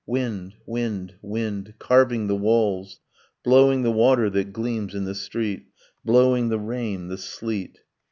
[0.07, 2.99] Wind; wind; wind; carving the walls;
[3.43, 5.67] Blowing the water that gleams in the street;
[6.03, 7.81] Blowing the rain, the sleet.